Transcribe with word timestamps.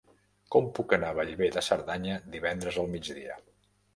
Com 0.53 0.69
puc 0.79 0.95
anar 0.97 1.11
a 1.13 1.15
Bellver 1.19 1.51
de 1.57 1.63
Cerdanya 1.67 2.17
divendres 2.37 2.79
al 2.85 2.89
migdia? 2.97 3.37